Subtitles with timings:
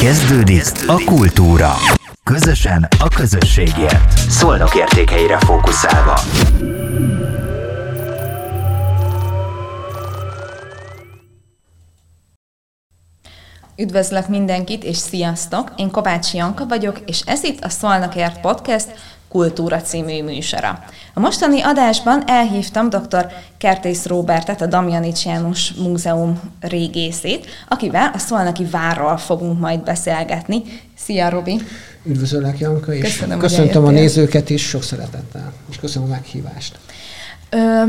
[0.00, 1.72] Kezdődik a kultúra.
[2.24, 4.18] Közösen a közösségért.
[4.28, 6.20] Szolnok értékeire fókuszálva.
[13.76, 15.72] Üdvözlök mindenkit, és sziasztok!
[15.76, 20.84] Én Kovács Janka vagyok, és ez itt a Szolnokért Podcast Kultúra című műsora.
[21.14, 23.26] A mostani adásban elhívtam dr.
[23.58, 30.62] Kertész Róbertet, a Damjanics János Múzeum régészét, akivel a Szolnoki Várról fogunk majd beszélgetni.
[30.96, 31.60] Szia, Robi!
[32.04, 36.78] Üdvözöllek, Janka, és Köszönöm, köszöntöm a nézőket is sok szeretettel, és köszönöm a meghívást.
[37.50, 37.82] Ö,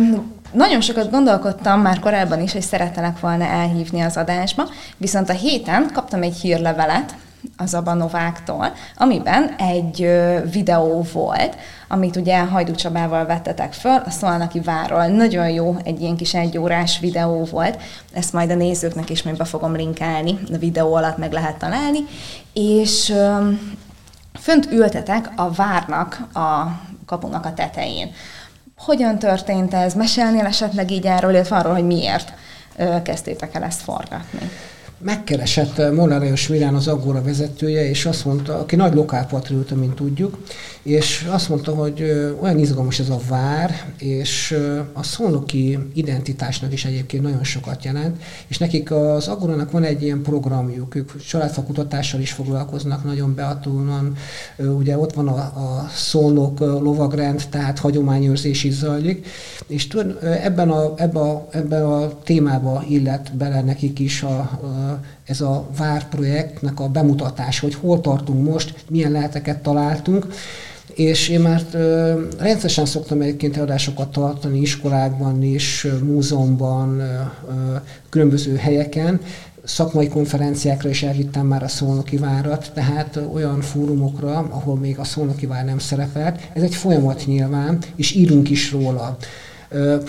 [0.51, 4.63] nagyon sokat gondolkodtam már korábban is, hogy szeretelek volna elhívni az adásba,
[4.97, 7.15] viszont a héten kaptam egy hírlevelet
[7.57, 10.09] az Abanováktól, amiben egy
[10.51, 11.55] videó volt,
[11.87, 15.05] amit ugye Hajdú Csabával vettetek föl, a Szolnaki Várról.
[15.05, 17.77] Nagyon jó, egy ilyen kis egyórás videó volt,
[18.13, 21.99] ezt majd a nézőknek is majd be fogom linkelni, a videó alatt meg lehet találni,
[22.53, 23.13] és
[24.39, 28.11] fönt ültetek a várnak a kapunak a tetején.
[28.77, 29.93] Hogyan történt ez?
[29.93, 32.33] Mesélnél esetleg így erről, illetve arról, hogy miért
[33.03, 34.51] kezdtétek el ezt forgatni?
[34.97, 39.95] Megkeresett eh, Molnár Lajos Milán az Agora vezetője, és azt mondta, aki nagy lokálpatrióta, mint
[39.95, 40.37] tudjuk,
[40.87, 42.01] és azt mondta, hogy
[42.41, 44.57] olyan izgalmas ez a vár, és
[44.93, 50.21] a szónoki identitásnak is egyébként nagyon sokat jelent, és nekik az Agorának van egy ilyen
[50.21, 54.15] programjuk, ők családfakutatással is foglalkoznak nagyon beatónan,
[54.57, 59.27] ugye ott van a, a szónok lovagrend, tehát hagyományőrzés is zajlik,
[59.67, 59.87] és
[60.43, 64.86] ebben a, ebben a, ebben a témába illet bele nekik is a, a,
[65.25, 70.27] ez a várprojektnek a bemutatás, hogy hol tartunk most, milyen leheteket találtunk,
[70.93, 71.61] és én már
[72.39, 77.01] rendszeresen szoktam egyébként előadásokat tartani iskolákban is, múzeumban,
[78.09, 79.19] különböző helyeken,
[79.63, 85.45] szakmai konferenciákra is elvittem már a Szolnoki Várat, tehát olyan fórumokra, ahol még a Szolnoki
[85.45, 86.39] Vár nem szerepelt.
[86.53, 89.17] Ez egy folyamat nyilván, és írunk is róla.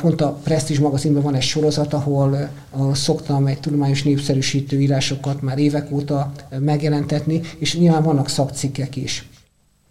[0.01, 2.51] Pont a Prestige magazinban van egy sorozat, ahol
[2.93, 9.29] szoktam egy tudományos népszerűsítő írásokat már évek óta megjelentetni, és nyilván vannak szakcikkek is.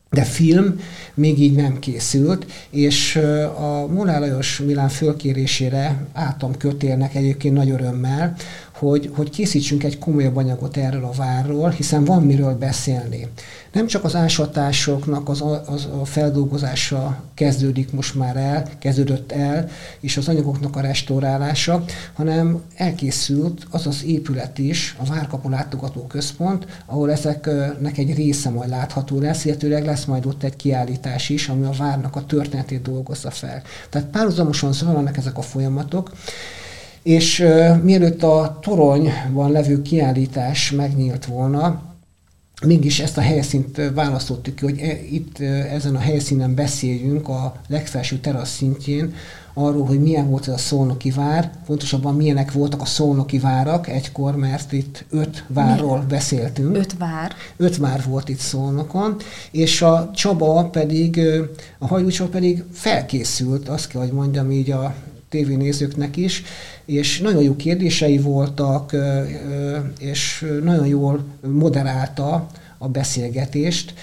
[0.10, 0.80] De film
[1.14, 3.16] még így nem készült, és
[3.58, 8.36] a Molnár Lajos Milán fölkérésére álltam kötélnek egyébként nagy örömmel,
[8.80, 13.28] hogy, hogy készítsünk egy komolyabb anyagot erről a várról, hiszen van miről beszélni.
[13.72, 20.18] Nem csak az ásatásoknak az, az a feldolgozása kezdődik most már el, kezdődött el, és
[20.18, 21.84] az anyagoknak a restaurálása,
[22.14, 28.70] hanem elkészült az az épület is, a Várkapu Látogató Központ, ahol ezeknek egy része majd
[28.70, 33.32] látható lesz, illetőleg lesz majd ott egy kiállítás is, ami a várnak a történetét dolgozza
[33.32, 33.62] fel.
[33.90, 36.12] Tehát párhuzamosan zajlanak ezek a folyamatok,
[37.08, 41.82] és uh, mielőtt a toronyban levő kiállítás megnyílt volna,
[42.66, 45.40] mégis ezt a helyszínt választottuk hogy e, itt
[45.72, 49.14] ezen a helyszínen beszéljünk a legfelső terasz szintjén
[49.54, 54.36] arról, hogy milyen volt ez a szolnoki vár, pontosabban milyenek voltak a szolnoki várak egykor,
[54.36, 56.06] mert itt öt várról Mi?
[56.10, 56.76] beszéltünk.
[56.76, 57.32] Öt vár?
[57.58, 59.16] Öt vár volt itt Szolnokon,
[59.52, 61.22] és a Csaba pedig,
[61.78, 64.96] a Hajdú pedig felkészült, azt kell, hogy mondjam így a
[65.30, 66.44] tévénézőknek is,
[66.86, 68.96] és nagyon jó kérdései voltak,
[70.00, 73.94] és nagyon jól moderálta a beszélgetést,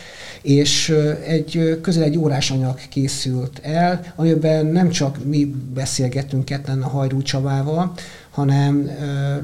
[0.42, 0.94] és
[1.26, 7.22] egy közel egy órás anyag készült el, amiben nem csak mi beszélgettünk ketten a Hajrú
[7.22, 7.92] Csabával,
[8.34, 8.90] hanem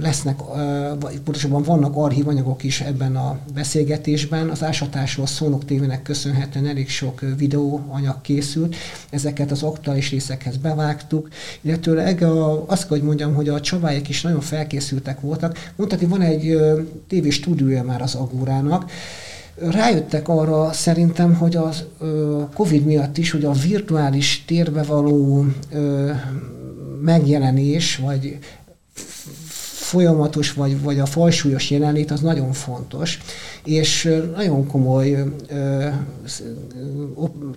[0.00, 0.38] lesznek,
[1.00, 4.48] vagy pontosabban vannak archívanyagok is ebben a beszélgetésben.
[4.48, 8.76] Az ásatásról Szónok tévének köszönhetően elég sok videóanyag készült,
[9.10, 11.28] ezeket az aktuális részekhez bevágtuk,
[11.60, 15.72] illetőleg a, azt kell, hogy mondjam, hogy a csabályek is nagyon felkészültek voltak.
[15.76, 16.58] Mondhatni, van egy
[17.08, 18.90] tévés stúdiója már az Agórának,
[19.54, 21.70] rájöttek arra szerintem, hogy a
[22.54, 25.46] Covid miatt is, hogy a virtuális térbe való
[27.02, 28.38] megjelenés, vagy
[29.90, 33.18] folyamatos vagy, vagy a fajsúlyos jelenlét az nagyon fontos,
[33.64, 35.24] és nagyon komoly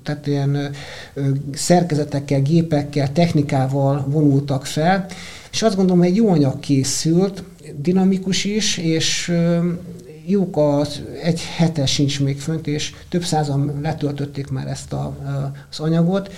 [0.03, 0.69] tehát ilyen
[1.53, 5.05] szerkezetekkel, gépekkel, technikával vonultak fel,
[5.51, 7.43] és azt gondolom, hogy egy jó anyag készült,
[7.75, 9.33] dinamikus is, és
[10.25, 15.17] jók az egy hetes sincs még fönt, és több százan letöltötték már ezt a,
[15.71, 16.31] az anyagot,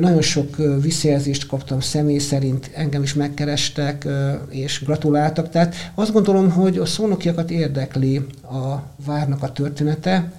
[0.00, 4.06] nagyon sok visszajelzést kaptam személy szerint, engem is megkerestek
[4.48, 5.50] és gratuláltak.
[5.50, 10.32] Tehát azt gondolom, hogy a szónokiakat érdekli a várnak a története,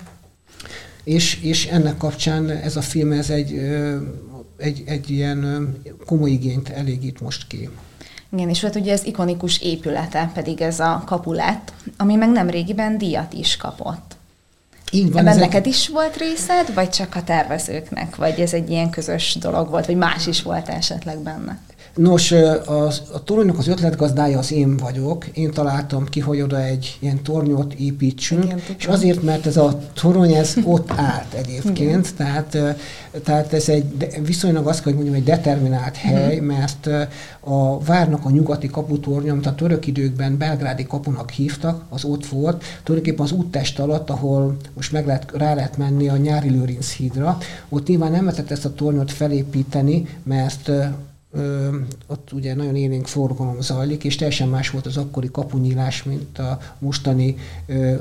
[1.03, 3.61] és, és ennek kapcsán ez a film ez egy,
[4.57, 5.73] egy, egy ilyen
[6.05, 7.69] komoly igényt elégít most ki.
[8.31, 12.97] Igen, és hát ugye ez ikonikus épülete pedig ez a kapulett, ami meg nem régiben
[12.97, 14.16] díjat is kapott.
[14.91, 15.67] Így van, Ebben neked egy...
[15.67, 18.15] is volt részed, vagy csak a tervezőknek?
[18.15, 21.59] Vagy ez egy ilyen közös dolog volt, vagy más is volt esetleg benne?
[21.97, 25.27] Nos, a, a toronynak az ötletgazdája az én vagyok.
[25.27, 29.79] Én találtam ki, hogy oda egy ilyen tornyot építsünk, Igen, és azért, mert ez a
[29.93, 32.57] torony ez ott állt egyébként, tehát,
[33.23, 36.13] tehát ez egy viszonylag azt kell, hogy mondjam, egy determinált mhm.
[36.13, 36.89] hely, mert
[37.39, 42.63] a várnak a nyugati kaputornya, amit a török időkben belgrádi kapunak hívtak, az ott volt,
[42.83, 47.37] tulajdonképpen az úttest alatt, ahol most meg lehet, rá lehet menni a nyári Lőrinc hídra,
[47.69, 50.71] ott nyilván nem lehetett ezt a tornyot felépíteni, mert
[51.31, 51.75] ö,
[52.07, 56.59] ott ugye nagyon élénk forgalom zajlik, és teljesen más volt az akkori kapunyílás, mint a
[56.79, 57.35] mostani
[57.65, 57.95] ö,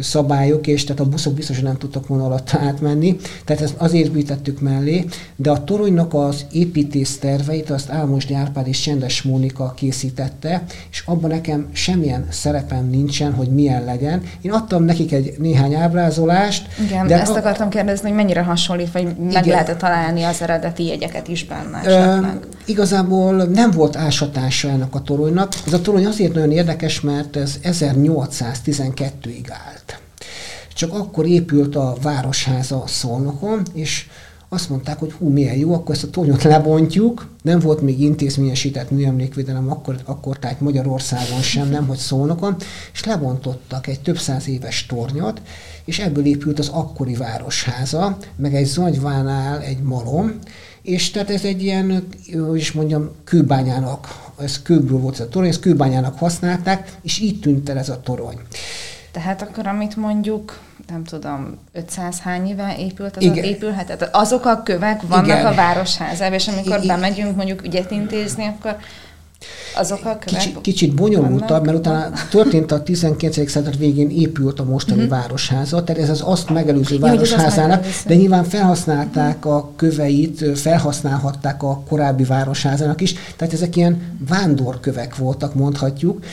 [0.00, 4.60] szabályok, és tehát a buszok biztosan nem tudtak volna alatt átmenni, tehát ezt azért bítettük
[4.60, 5.04] mellé,
[5.36, 11.30] de a toronynak az építész terveit azt Álmos Árpád és Csendes Mónika készítette, és abban
[11.30, 14.22] nekem semmilyen szerepem nincsen, hogy milyen legyen.
[14.40, 16.68] Én adtam nekik egy néhány ábrázolást.
[16.84, 17.38] Igen, de ezt a...
[17.38, 22.38] akartam kérdezni, hogy mennyire hasonlít, vagy meg lehet találni az eredeti jegyeket is benne esetleg?
[22.64, 25.52] igazából nem volt ásatása ennek a toronynak.
[25.66, 29.87] Ez a torony azért nagyon érdekes, mert ez 1812-ig állt.
[30.78, 34.06] Csak akkor épült a városháza Szolnokon, és
[34.48, 37.28] azt mondták, hogy hú, milyen jó, akkor ezt a tornyot lebontjuk.
[37.42, 42.56] Nem volt még intézményesített műemlékvédelem akkor, akkor tehát Magyarországon sem, nem hogy Szolnokon,
[42.92, 45.40] és lebontottak egy több száz éves tornyot,
[45.84, 50.38] és ebből épült az akkori városháza, meg egy zagyvánál egy malom,
[50.82, 52.06] és tehát ez egy ilyen,
[52.48, 57.40] hogy is mondjam, kőbányának, ez kőből volt ez a torony, ezt kőbányának használták, és így
[57.40, 58.36] tűnt el ez a torony.
[59.12, 63.44] Tehát akkor, amit mondjuk, nem tudom, 500 hány éve épült, az Igen.
[63.44, 64.08] épülhetett?
[64.12, 65.46] Azok a kövek vannak Igen.
[65.46, 66.86] a városházában, és amikor Igen.
[66.86, 68.76] bemegyünk mondjuk ügyet intézni, akkor
[69.74, 73.50] azok a Kicsi, kicsit bonyolultabb, mert utána történt a 19.
[73.50, 75.18] század végén épült a mostani uh-huh.
[75.18, 79.54] városháza, tehát ez az azt megelőző ja, városházának, de nyilván felhasználták uh-huh.
[79.54, 86.24] a köveit, felhasználhatták a korábbi városházának is, tehát ezek ilyen vándorkövek voltak, mondhatjuk.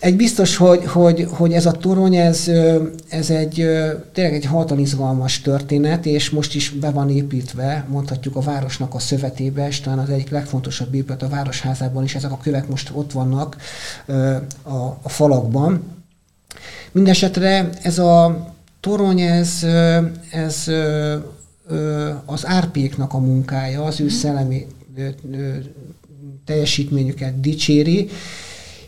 [0.00, 2.50] Egy biztos, hogy, hogy, hogy ez a torony, ez,
[3.08, 3.54] ez egy
[4.12, 8.98] tényleg egy hatalmas izgalmas történet, és most is be van építve, mondhatjuk a városnak a
[8.98, 13.12] szövetébe, és talán az egyik legfontosabb épület a városházában is, ezek a kövek most ott
[13.12, 13.56] vannak
[14.62, 15.82] a, a falakban.
[16.92, 18.46] Mindenesetre ez a
[18.80, 19.66] torony, ez,
[20.30, 20.70] ez
[22.24, 24.12] az árpéknak a munkája, az ő mhm.
[24.12, 24.66] szellemi
[26.44, 28.08] teljesítményüket dicséri,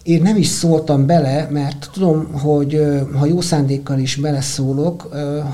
[0.03, 2.81] én nem is szóltam bele, mert tudom, hogy
[3.19, 5.03] ha jó szándékkal is beleszólok,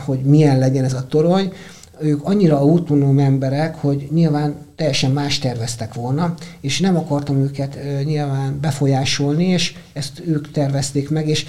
[0.04, 1.52] hogy milyen legyen ez a torony,
[2.00, 8.58] ők annyira autonóm emberek, hogy nyilván teljesen más terveztek volna, és nem akartam őket nyilván
[8.60, 11.46] befolyásolni, és ezt ők tervezték meg, és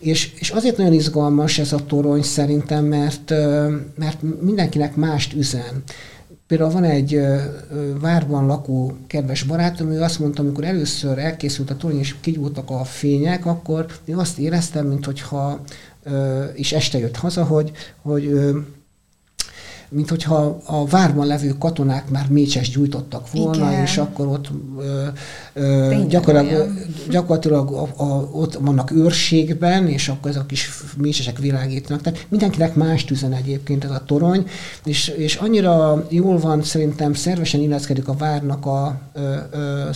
[0.00, 3.30] és, és azért nagyon izgalmas ez a torony szerintem, mert,
[3.98, 5.82] mert mindenkinek mást üzen.
[6.50, 7.20] Például van egy
[8.00, 12.84] várban lakó kedves barátom, ő azt mondta, amikor először elkészült a torony, és kigyúltak a
[12.84, 15.60] fények, akkor én azt éreztem, mintha
[16.54, 18.50] és este jött haza, hogy, hogy
[19.92, 23.82] mint hogyha a várban levő katonák már mécses gyújtottak volna, Igen.
[23.82, 24.48] és akkor ott
[24.78, 25.06] ö,
[25.52, 26.72] ö, gyakorlatilag,
[27.10, 32.02] gyakorlatilag a, a, ott vannak őrségben, és akkor ezek a kis mécsesek világítanak.
[32.02, 34.46] Tehát mindenkinek más tüzen egyébként ez a torony,
[34.84, 39.88] és, és annyira jól van szerintem szervesen illeszkedik a várnak a ö, ö,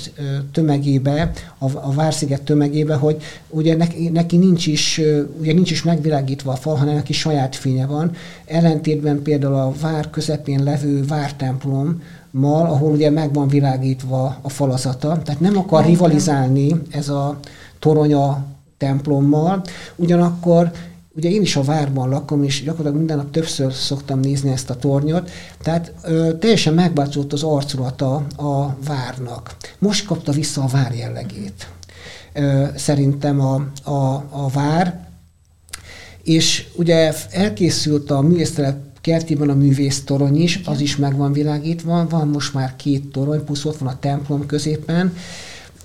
[0.53, 5.01] tömegébe, a, a Vársziget tömegébe, hogy ugye neki, neki nincs is,
[5.41, 8.11] ugye nincs is megvilágítva a fal, hanem neki saját fénye van.
[8.47, 15.23] Ellentétben például a vár közepén levő vártemplom, mal, ahol ugye meg van világítva a falazata,
[15.25, 17.39] tehát nem akar nem, rivalizálni ez a
[17.79, 18.45] toronya
[18.79, 19.63] templommal,
[19.97, 20.71] ugyanakkor
[21.17, 24.77] ugye én is a várban lakom, és gyakorlatilag minden nap többször szoktam nézni ezt a
[24.77, 25.31] tornyot,
[25.63, 29.57] tehát ö, teljesen megváltozott az arculata a várnak.
[29.79, 31.69] Most kapta vissza a vár jellegét.
[32.33, 33.55] Ö, szerintem a,
[33.91, 35.07] a, a vár,
[36.23, 42.07] és ugye elkészült a művésztelep kertében a művész torony is, az is meg van világítva,
[42.09, 45.17] van most már két torony, plusz ott van a templom középen.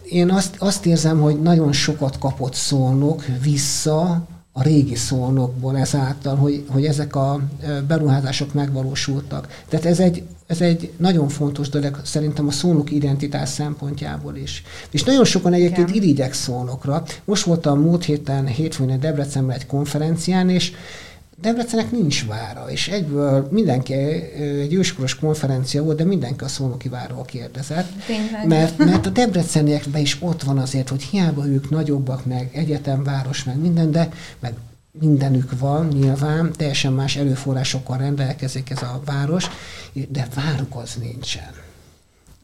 [0.03, 6.65] Én azt, azt érzem, hogy nagyon sokat kapott szolnok vissza a régi szolnokból ezáltal, hogy,
[6.67, 7.41] hogy ezek a
[7.87, 9.63] beruházások megvalósultak.
[9.69, 14.63] Tehát ez egy, ez egy nagyon fontos dolog szerintem a szónok identitás szempontjából is.
[14.89, 17.03] És nagyon sokan egyébként irigyek szónokra.
[17.25, 20.71] Most voltam múlt héten, hétfőn Debrecenben egy konferencián, és
[21.41, 27.25] Debrecennek nincs vára, és egyből mindenki, egy őskoros konferencia volt, de mindenki a Szolnoki várról
[27.25, 27.91] kérdezett.
[28.05, 28.47] Tényleg.
[28.47, 33.57] Mert, mert a debreceniekben is ott van azért, hogy hiába ők nagyobbak, meg egyetemváros, meg
[33.57, 34.53] minden, de meg
[34.91, 39.47] mindenük van nyilván, teljesen más erőforrásokkal rendelkezik ez a város,
[40.09, 41.51] de váruk az nincsen.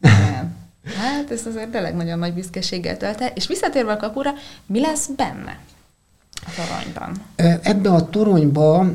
[0.00, 0.54] Nem.
[0.96, 3.30] Hát ez azért tényleg nagyon nagy büszkeséggel tölt el.
[3.34, 4.30] És visszatérve a kapura,
[4.66, 5.58] mi lesz benne?
[6.56, 7.22] Toronyban?
[7.62, 8.86] Ebben a toronyba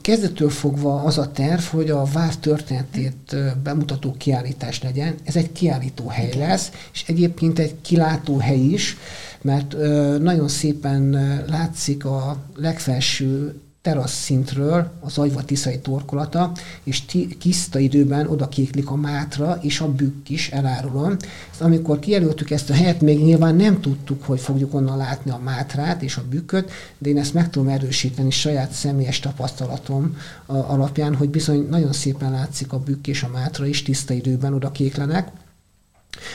[0.00, 5.14] kezdettől fogva az a terv, hogy a vár történetét bemutató kiállítás legyen.
[5.24, 8.96] Ez egy kiállító hely lesz, és egyébként egy kilátó hely is,
[9.42, 9.76] mert
[10.20, 11.10] nagyon szépen
[11.48, 16.52] látszik a legfelső terasz szintről az agyva tiszai torkolata,
[16.82, 17.02] és
[17.38, 21.16] tiszta időben oda kéklik a mátra, és a bükk is, elárulom.
[21.50, 25.40] Ezt amikor kijelöltük ezt a helyet, még nyilván nem tudtuk, hogy fogjuk onnan látni a
[25.44, 30.16] mátrát és a bükköt, de én ezt meg tudom erősíteni saját személyes tapasztalatom
[30.46, 34.70] alapján, hogy bizony nagyon szépen látszik a bükk és a mátra is tiszta időben oda
[34.70, 35.30] kéklenek.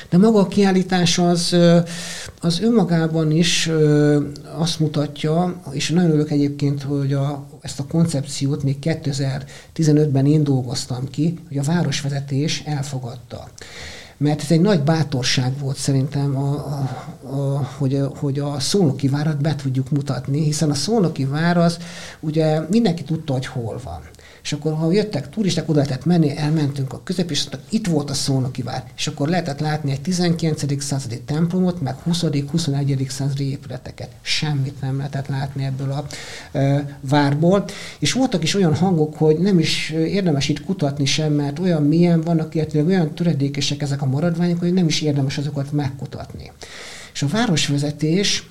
[0.10, 1.56] De maga a kiállítás az,
[2.42, 3.70] az önmagában is
[4.58, 11.10] azt mutatja, és nagyon örülök egyébként, hogy a, ezt a koncepciót még 2015-ben én dolgoztam
[11.10, 13.50] ki, hogy a városvezetés elfogadta
[14.22, 16.90] mert ez egy nagy bátorság volt szerintem, a, a,
[17.28, 21.78] a, hogy, hogy a szónoki várat be tudjuk mutatni, hiszen a szónoki vár az
[22.20, 24.02] ugye mindenki tudta, hogy hol van.
[24.44, 28.14] És akkor, ha jöttek turisták, oda lehetett menni, elmentünk a közép, és itt volt a
[28.14, 28.84] szónoki vár.
[28.98, 30.84] És akkor lehetett látni egy 19.
[30.84, 32.26] századi templomot, meg 20.
[32.52, 33.06] 21.
[33.10, 34.10] századi épületeket.
[34.22, 36.06] Semmit nem lehetett látni ebből a
[36.58, 37.66] e, várból.
[38.00, 42.22] És voltak is olyan hangok, hogy nem is érdemes itt kutatni sem, mert olyan mélyen
[42.22, 46.52] vannak, illetve olyan töredékesek ezek a maradványok, hogy nem is érdemes azokat megkutatni.
[47.14, 48.50] És a városvezetés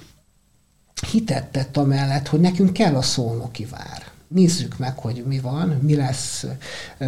[1.10, 5.96] hitet tett amellett, hogy nekünk kell a szolnoki vár nézzük meg, hogy mi van, mi
[5.96, 6.46] lesz,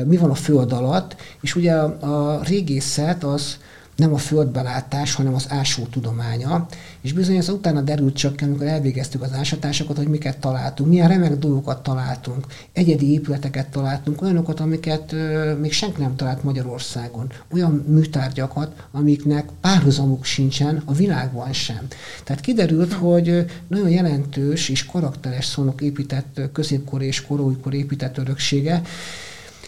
[0.05, 3.59] mi van a föld alatt, és ugye a, régészet az
[3.97, 6.67] nem a földbelátás, hanem az ásó tudománya.
[7.01, 11.39] És bizony ez utána derült csak, amikor elvégeztük az ásatásokat, hogy miket találtunk, milyen remek
[11.39, 18.87] dolgokat találtunk, egyedi épületeket találtunk, olyanokat, amiket ö, még senki nem talált Magyarországon, olyan műtárgyakat,
[18.91, 21.87] amiknek párhuzamuk sincsen a világban sem.
[22.25, 28.83] Tehát kiderült, hogy nagyon jelentős és karakteres szónok épített középkor és koróikor épített öröksége,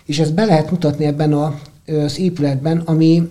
[0.05, 3.31] és ezt be lehet mutatni ebben a az épületben, ami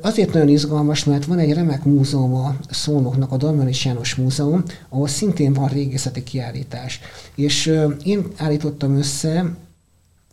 [0.00, 5.08] azért nagyon izgalmas, mert van egy remek múzeum a Szónoknak, a Dalmanis János Múzeum, ahol
[5.08, 7.00] szintén van régészeti kiállítás.
[7.34, 7.72] És
[8.04, 9.44] én állítottam össze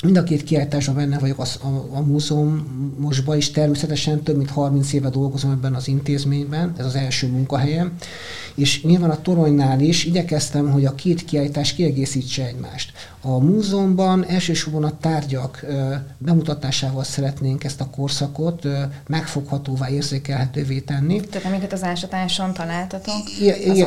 [0.06, 4.94] Mind a két kiállításban benne vagyok a, a, a múzeumosban is, természetesen több mint 30
[4.94, 7.94] éve dolgozom ebben az intézményben, ez az első munkahelyem,
[8.56, 12.92] és nyilván a toronynál is igyekeztem, hogy a két kiállítás kiegészítse egymást.
[13.22, 15.66] A múzeumban elsősorban a tárgyak
[16.18, 18.68] bemutatásával szeretnénk ezt a korszakot
[19.08, 21.20] megfoghatóvá, érzékelhetővé tenni.
[21.20, 23.14] Tehát amiket az ásatáson találtatok?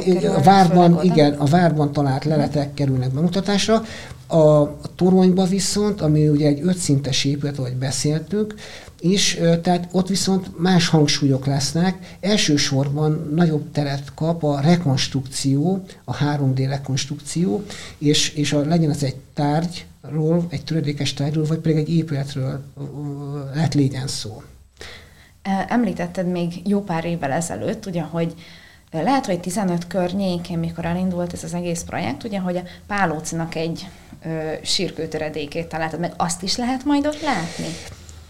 [0.06, 3.82] Igen, a várban, igen, a várban talált leletek kerülnek bemutatásra.
[4.28, 8.54] A toronyba viszont, ami ugye egy ötszintes épület, ahogy beszéltük,
[9.00, 12.16] és tehát ott viszont más hangsúlyok lesznek.
[12.20, 17.64] Elsősorban nagyobb teret kap a rekonstrukció, a 3D rekonstrukció,
[17.98, 22.62] és, és a, legyen ez egy tárgyról, egy töredékes tárgyról, vagy pedig egy épületről
[23.54, 24.42] lehet légyen szó.
[25.68, 28.34] Említetted még jó pár évvel ezelőtt, ugye, hogy
[28.90, 33.86] lehet, hogy 15 környékén, mikor elindult ez az egész projekt, ugye, hogy a Pálócinak egy
[34.24, 37.66] ö, sírkőtöredékét találtad, meg azt is lehet majd ott látni?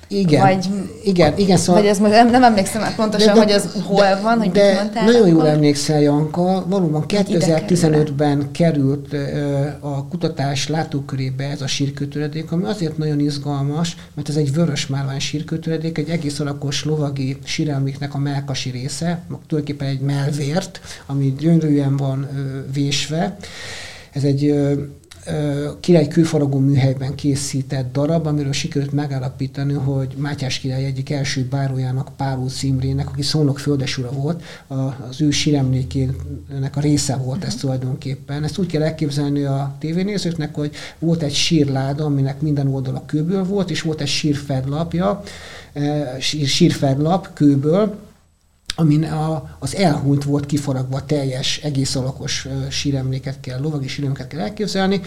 [0.08, 0.66] Igen, vagy,
[1.04, 1.80] igen, igen, szóval...
[1.80, 4.50] Vagy ez most nem, nem emlékszem már pontosan, de, hogy az hol de, van, hogy
[4.50, 5.04] de mit mondtál.
[5.04, 6.64] nagyon jól emlékszel, Janka.
[6.68, 9.16] Valóban 2015-ben került
[9.80, 15.20] a kutatás látókörébe ez a sírkőtöredék, ami azért nagyon izgalmas, mert ez egy vörös márvány
[15.20, 22.28] sírkőtöredék, egy egész alakos lovagi sírelméknek a melkasi része, tulajdonképpen egy melvért, ami gyönyörűen van
[22.72, 23.36] vésve.
[24.12, 24.54] Ez egy
[25.80, 32.46] király külfaragó műhelyben készített darab, amiről sikerült megállapítani, hogy Mátyás király egyik első bárójának, Páló
[32.62, 34.42] Imrének, aki szónok földesura volt,
[35.08, 38.44] az ő síremlékének a része volt ez tulajdonképpen.
[38.44, 43.70] Ezt úgy kell elképzelni a tévénézőknek, hogy volt egy sírláda, aminek minden oldala kőből volt,
[43.70, 45.22] és volt egy sírfedlapja,
[46.44, 47.98] sírfedlap kőből,
[48.78, 55.00] amin a, az elhunyt volt kifaragva teljes, egész alakos síremléket kell, lovagi síremléket kell elképzelni,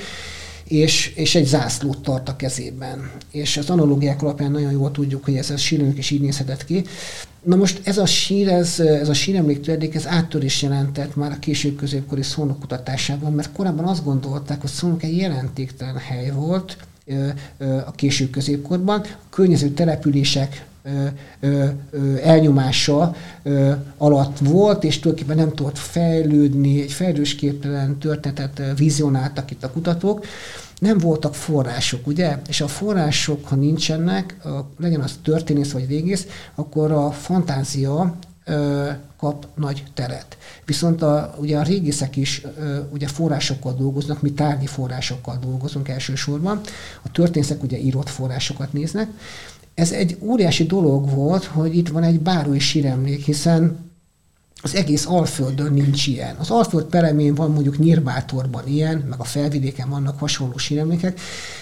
[0.63, 3.11] és, és egy zászlót tart a kezében.
[3.31, 6.83] És az analógiák alapján nagyon jól tudjuk, hogy ez a sírőnök is így nézhetett ki.
[7.43, 11.75] Na most ez a sír, ez, ez a síremléktöredék, ez áttörés jelentett már a késő
[11.75, 16.77] középkori szónok kutatásában, mert korábban azt gondolták, hogy szónok egy jelentéktelen hely volt,
[17.85, 18.99] a késő középkorban.
[18.99, 20.65] A környező települések
[22.23, 23.15] elnyomása
[23.97, 30.25] alatt volt, és tulajdonképpen nem tudott fejlődni, egy fejlősképtelen történetet vizionáltak itt a kutatók.
[30.79, 32.37] Nem voltak források, ugye?
[32.47, 34.37] És a források, ha nincsenek,
[34.79, 38.15] legyen az történész vagy régész, akkor a fantázia
[39.17, 40.37] kap nagy teret.
[40.65, 42.41] Viszont a, ugye a régészek is
[42.89, 46.61] ugye forrásokkal dolgoznak, mi tárgyi forrásokkal dolgozunk elsősorban.
[47.01, 49.07] A történészek ugye írott forrásokat néznek,
[49.73, 53.89] ez egy óriási dolog volt, hogy itt van egy bárói síremlék, hiszen
[54.63, 56.35] az egész Alföldön nincs ilyen.
[56.39, 61.19] Az Alföld peremén van mondjuk Nyírbátorban ilyen, meg a felvidéken vannak hasonló síremlékek,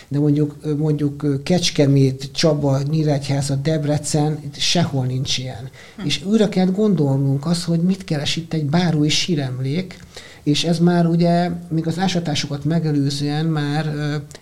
[0.08, 5.70] de mondjuk, mondjuk Kecskemét, Csaba, Nyíregyháza, Debrecen, sehol nincs ilyen.
[5.96, 6.06] Hm.
[6.06, 10.00] És újra kell gondolnunk azt, hogy mit keres itt egy bárói síremlék,
[10.44, 13.94] és ez már ugye, még az ásatásokat megelőzően már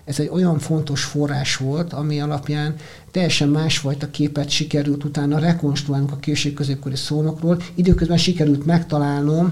[0.05, 2.75] ez egy olyan fontos forrás volt, ami alapján
[3.11, 7.61] teljesen másfajta képet sikerült utána rekonstruálnunk a késő középkori szónokról.
[7.75, 9.51] Időközben sikerült megtalálnom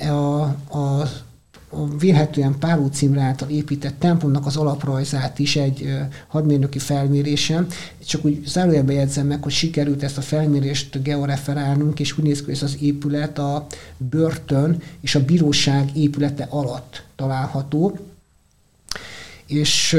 [0.00, 0.42] a,
[0.78, 1.10] a
[1.72, 5.96] a vélhetően Páló címre által épített templomnak az alaprajzát is egy
[6.26, 7.66] hadmérnöki felmérésen.
[8.06, 12.44] Csak úgy zárójelbe jegyzem meg, hogy sikerült ezt a felmérést georeferálnunk, és úgy néz ki,
[12.44, 17.98] hogy ez az épület a börtön és a bíróság épülete alatt található
[19.50, 19.96] és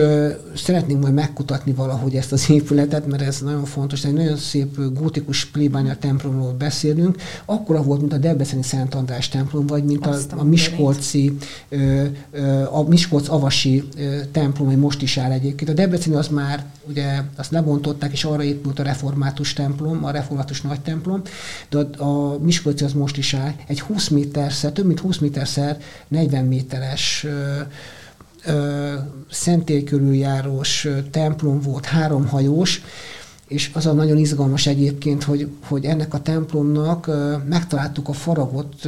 [0.55, 5.46] szeretnénk majd megkutatni valahogy ezt az épületet, mert ez nagyon fontos, egy nagyon szép gótikus
[5.46, 7.15] plébánya templomról beszélünk,
[7.46, 11.38] akkora volt, mint a Debreceni Szent András templom, vagy mint a, a Miskolci,
[12.72, 13.84] a Miskolc Avasi
[14.31, 15.70] templom, ami most is áll egyébként.
[15.70, 20.62] A Debreceni az már, ugye, azt lebontották, és arra épült a református templom, a református
[20.62, 21.22] nagy templom,
[21.70, 23.53] de a, a Miskolci az most is áll.
[23.67, 25.77] Egy 20 méterszer, több mint 20 méterszer
[26.08, 27.25] 40 méteres
[29.29, 32.81] szentély körüljárós templom volt, háromhajós,
[33.48, 37.10] és az a nagyon izgalmas egyébként, hogy, hogy ennek a templomnak
[37.48, 38.88] megtaláltuk a faragott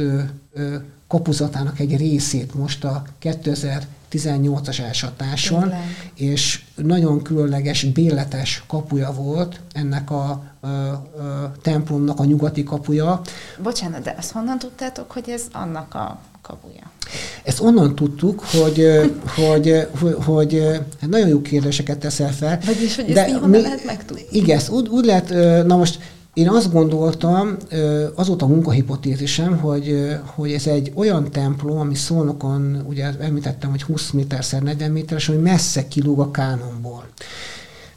[1.08, 5.72] kapuzatának egy részét most a 2018-as elsatáson,
[6.14, 13.20] és nagyon különleges, béletes kapuja volt ennek a, a, a templomnak a nyugati kapuja.
[13.62, 16.90] Bocsánat, de azt honnan tudtátok, hogy ez annak a kapuja?
[17.44, 18.86] Ezt onnan tudtuk, hogy,
[19.36, 20.62] hogy, hogy, hogy
[21.00, 22.58] hát nagyon jó kérdéseket teszel fel.
[22.64, 24.22] Vagyis, hogy ezt mi, lehet megtudni?
[24.30, 25.28] Igen, úgy, úgy lehet,
[25.66, 25.98] na most
[26.34, 27.56] én azt gondoltam,
[28.14, 33.82] az volt a munkahipotézisem, hogy, hogy ez egy olyan templom, ami Szolnokon, ugye említettem, hogy
[33.82, 37.06] 20 méterszer 40 méteres, ami messze kilóg a kánonból.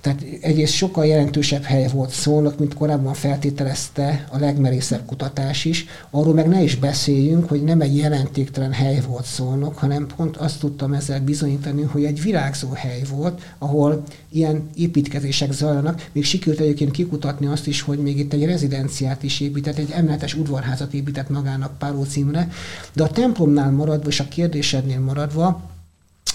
[0.07, 5.85] Tehát egyrészt sokkal jelentősebb hely volt Szolnok, mint korábban feltételezte a legmerészebb kutatás is.
[6.09, 10.59] Arról meg ne is beszéljünk, hogy nem egy jelentéktelen hely volt Szolnok, hanem pont azt
[10.59, 16.09] tudtam ezzel bizonyítani, hogy egy virágzó hely volt, ahol ilyen építkezések zajlanak.
[16.11, 20.33] Még sikerült egyébként kikutatni azt is, hogy még itt egy rezidenciát is épített, egy emeletes
[20.33, 22.49] udvarházat épített magának Páló címre,
[22.93, 25.75] de a templomnál maradva és a kérdésednél maradva,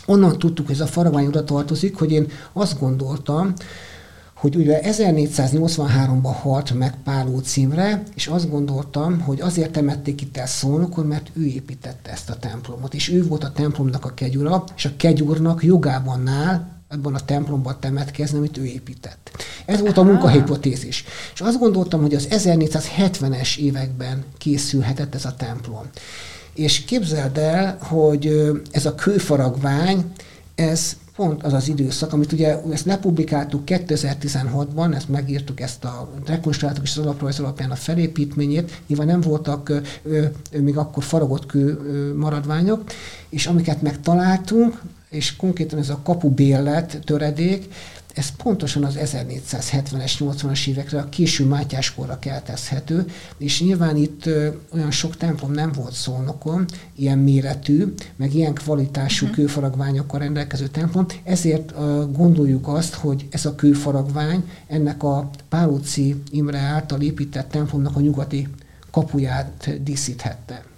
[0.07, 3.55] onnan tudtuk, hogy ez a faragvány oda tartozik, hogy én azt gondoltam,
[4.35, 10.47] hogy ugye 1483-ban halt meg Páló címre, és azt gondoltam, hogy azért temették itt el
[10.47, 14.85] Szolnokon, mert ő építette ezt a templomot, és ő volt a templomnak a kegyura, és
[14.85, 19.31] a kegyúrnak jogában áll ebben a templomban temetkezni, amit ő épített.
[19.65, 21.05] Ez volt a munkahipotézis.
[21.35, 25.85] És azt gondoltam, hogy az 1470-es években készülhetett ez a templom.
[26.55, 30.13] És képzeld el, hogy ez a kőfaragvány,
[30.55, 36.85] ez pont az az időszak, amit ugye ezt lepublikáltuk 2016-ban, ezt megírtuk, ezt a rekonstruáltuk
[36.85, 41.81] és az alaprajz alapján a felépítményét, nyilván nem voltak ö, ö, még akkor faragott kő
[41.87, 42.85] ö, maradványok,
[43.29, 47.69] és amiket megtaláltunk, és konkrétan ez a kapu bérlet töredék,
[48.15, 53.05] ez pontosan az 1470-es, 80-as évekre, a késő Mátyáskorra keltezhető,
[53.39, 56.65] és nyilván itt ö, olyan sok templom nem volt Szolnokon,
[56.97, 59.41] ilyen méretű, meg ilyen kvalitású uh-huh.
[59.41, 66.59] kőfaragványokkal rendelkező templom, ezért ö, gondoljuk azt, hogy ez a kőfaragvány ennek a Pálóci Imre
[66.59, 68.49] által épített templomnak a nyugati
[68.91, 70.72] kapuját díszíthette.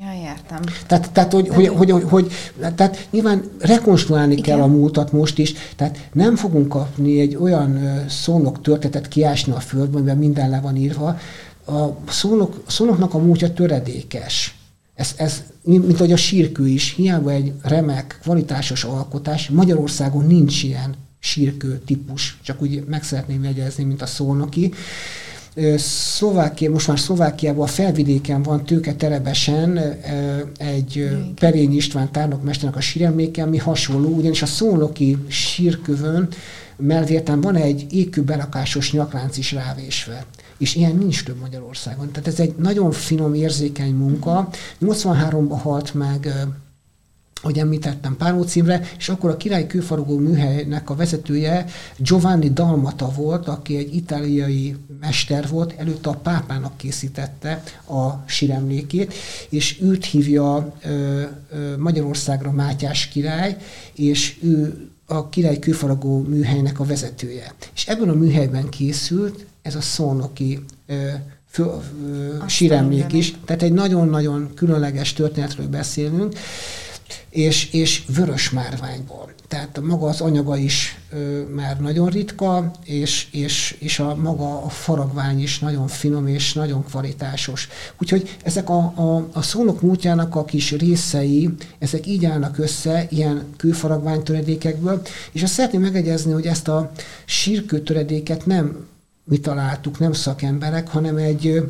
[0.00, 0.60] Ja, értem.
[0.86, 2.32] Tehát, tehát hogy, hogy, hogy, hogy, hogy,
[2.74, 4.44] tehát nyilván rekonstruálni Igen.
[4.44, 9.60] kell a múltat most is, tehát nem fogunk kapni egy olyan szónok történetet kiásni a
[9.60, 11.18] földből, mert minden le van írva.
[11.66, 14.58] A szónok, szónoknak a múltja töredékes.
[14.94, 20.94] Ez, ez mint hogy a sírkő is, hiába egy remek, kvalitásos alkotás, Magyarországon nincs ilyen
[21.18, 24.72] sírkő típus, csak úgy meg szeretném jegyezni, mint a szolnoki.
[25.76, 29.78] Szlovákia, most már Szlovákiában a felvidéken van tőke terebesen
[30.56, 36.28] egy Perény István tárnokmesternek a síremléke, ami hasonló, ugyanis a szolnoki sírkövön
[36.76, 40.26] melvérten van egy égkő belakásos nyaklánc is rávésve
[40.58, 42.10] és ilyen nincs több Magyarországon.
[42.10, 44.48] Tehát ez egy nagyon finom, érzékeny munka.
[44.80, 46.32] 83-ban halt meg
[47.46, 53.48] ahogy említettem, Páló címre, és akkor a Király Kőfaragó műhelynek a vezetője Giovanni Dalmata volt,
[53.48, 59.14] aki egy itáliai mester volt, előtte a pápának készítette a síremlékét,
[59.48, 63.56] és őt hívja ö, ö, Magyarországra Mátyás király,
[63.94, 67.54] és ő a Király Kőfaragó műhelynek a vezetője.
[67.74, 70.94] És ebben a műhelyben készült ez a szónoki ö,
[71.48, 76.34] fő, ö, síremlék is, tehát egy nagyon-nagyon különleges történetről beszélünk,
[77.30, 79.34] és, és vörös márványból.
[79.48, 84.68] Tehát maga az anyaga is ö, már nagyon ritka, és, és, és a maga a
[84.68, 87.68] faragvány is nagyon finom és nagyon kvalitásos.
[88.00, 93.44] Úgyhogy ezek a, a, a szónok múltjának a kis részei, ezek így állnak össze, ilyen
[93.56, 96.90] kőfaragványtöredékekből, és azt szeretném megegyezni, hogy ezt a
[97.24, 98.86] sírkőtöredéket nem
[99.24, 101.62] mi találtuk, nem szakemberek, hanem egy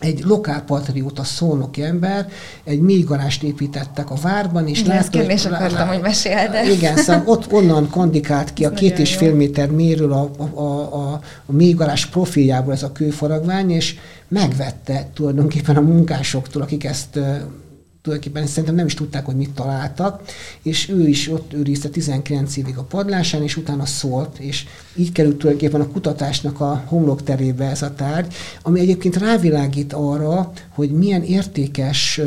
[0.00, 2.28] egy lokálpatrióta szolnoki ember,
[2.64, 6.70] egy mélygarást építettek a várban, és Igen, ezt kérdés akartam, hogy mesél, de...
[6.70, 11.20] Igen, szóval ott onnan kandikált ki a két és fél méter méről a, a, a,
[11.46, 13.96] a mélygarás profiljából ez a kőfaragvány, és
[14.28, 17.18] megvette tulajdonképpen a munkásoktól, akik ezt
[18.02, 20.22] tulajdonképpen szerintem nem is tudták, hogy mit találtak,
[20.62, 24.64] és ő is ott őrizte 19 évig a padlásán, és utána szólt, és
[24.96, 30.90] így került tulajdonképpen a kutatásnak a homlokterébe ez a tárgy, ami egyébként rávilágít arra, hogy
[30.90, 32.20] milyen értékes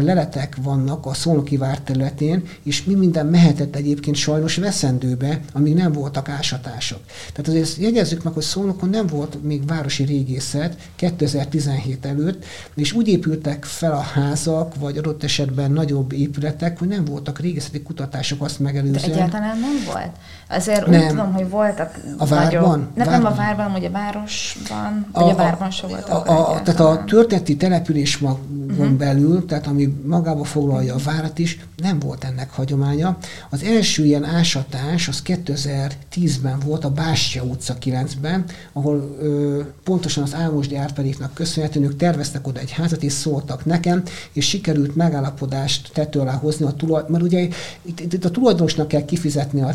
[0.00, 5.92] leletek vannak a Szolnoki vár területén, és mi minden mehetett egyébként sajnos veszendőbe, amíg nem
[5.92, 7.00] voltak ásatások.
[7.32, 13.08] Tehát azért jegyezzük meg, hogy Szolnokon nem volt még városi régészet 2017 előtt, és úgy
[13.08, 18.58] épültek fel a házak, vagy adott esetben nagyobb épületek, hogy nem voltak régészeti kutatások azt
[18.58, 19.08] megelőzően.
[19.08, 20.10] De egyáltalán nem volt?
[20.50, 21.00] Azért nem.
[21.00, 22.62] úgy tudom, hogy voltak A várban?
[22.62, 26.28] Nagyobb, nem, nem a várban, hogy a városban, a, vagy a várban sem voltak.
[26.28, 28.88] A, a, tehát a történeti település magon uh-huh.
[28.88, 33.16] belül, tehát ami magába foglalja a várat is, nem volt ennek hagyománya.
[33.50, 40.34] Az első ilyen ásatás az 2010-ben volt a Bástya utca 9-ben, ahol ö, pontosan az
[40.34, 46.20] Álmosdi Árpedéknak köszönhetően ők terveztek oda egy házat, és szóltak nekem, és sikerült megállapodást tető
[46.20, 47.48] alá hozni a tulaj, mert ugye
[47.82, 49.70] itt, itt a tulajdonosnak kell kifizetni a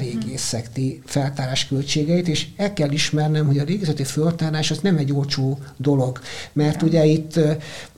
[0.64, 5.58] régészeti feltárás költségeit, és el kell ismernem, hogy a régészeti feltárás az nem egy olcsó
[5.78, 6.20] dolog,
[6.54, 7.40] mert ugye itt,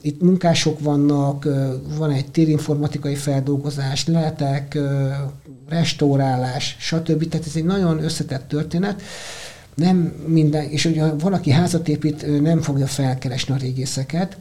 [0.02, 1.48] itt munkások vannak,
[1.98, 4.78] van egy térinformatikai feldolgozás, lehetek,
[5.70, 7.30] restaurálás, stb.
[7.30, 9.02] Tehát ez egy nagyon összetett történet.
[9.76, 9.98] Nem
[10.28, 14.38] minden, és ugye valaki házat épít, nem fogja felkeresni a régészeket,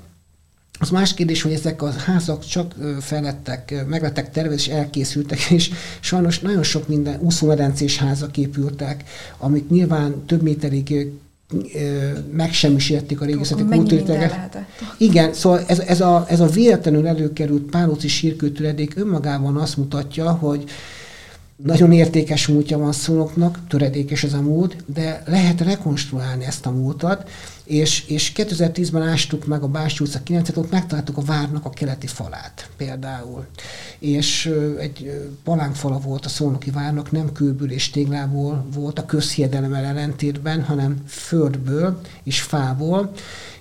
[0.78, 6.38] az más kérdés, hogy ezek a házak csak felettek, meglettek tervezés, és elkészültek, és sajnos
[6.38, 9.04] nagyon sok minden úszómedencés házak épültek,
[9.38, 11.08] amik nyilván több méterig
[12.32, 14.58] megsemmisítették a régészeti kultúrtéget.
[14.98, 20.64] Igen, szóval ez, ez, a, ez a véletlenül előkerült pálóci sírkőtöredék önmagában azt mutatja, hogy
[21.56, 27.30] nagyon értékes múltja van szólóknak, töredékes ez a múlt, de lehet rekonstruálni ezt a múltat,
[27.64, 32.06] és, és 2010-ben ástuk meg a Básti utca 9 ott megtaláltuk a várnak a keleti
[32.06, 33.46] falát például.
[33.98, 40.62] És egy palánkfala volt a Szolnoki várnak, nem kőből és téglából volt a közhiedelemmel ellentétben,
[40.62, 43.12] hanem földből és fából,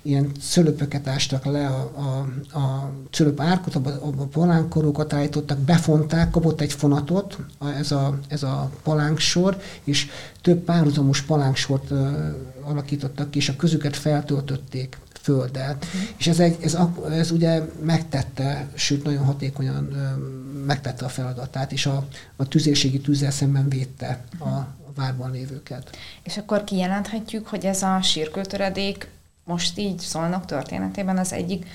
[0.04, 3.82] ilyen cölöpöket ástak le a, a, a cölöp árkot, a,
[4.18, 10.08] a palánkkorókat állítottak, befonták, kapott egy fonatot a, ez, a, ez a palánksor, és
[10.42, 12.18] több párhuzamos palánsort uh,
[12.64, 15.76] alakítottak ki, és a közüket feltöltötték földdel.
[15.76, 16.02] Uh-huh.
[16.18, 16.78] És ez, egy, ez,
[17.12, 23.32] ez ugye megtette, sőt nagyon hatékonyan uh, megtette a feladatát, és a, a tüzérségi tűzzel
[23.32, 25.98] szemben védte a, a várban lévőket.
[26.24, 29.08] És akkor kijelenthetjük, hogy ez a sírkőtöredék
[29.44, 31.66] most így szólnak történetében az egyik,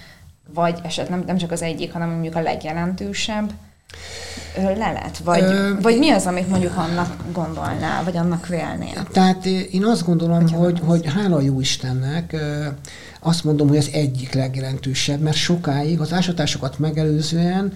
[0.55, 3.53] vagy esetleg nem, nem csak az egyik, hanem mondjuk a legjelentősebb
[4.57, 5.19] lelet?
[5.19, 9.07] Vagy, Ö, vagy mi az, amit mondjuk annak gondolnál, vagy annak vélnél?
[9.13, 12.37] Tehát én azt gondolom, Hogyha hogy, hogy hála jó Istennek,
[13.21, 17.73] azt mondom, hogy az egyik legjelentősebb, mert sokáig az ásatásokat megelőzően